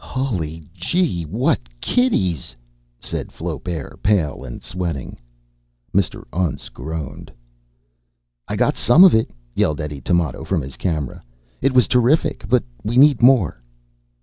[0.03, 2.55] "Hully gee, what kitties!"
[2.99, 5.19] said Flaubert, pale and sweating.
[5.93, 6.23] Mr.
[6.33, 7.31] Untz groaned.
[8.47, 11.21] "I got some of it!" yelled Eddie Tamoto from his camera.
[11.61, 12.45] "It was terrific!
[12.49, 13.61] But we need more!"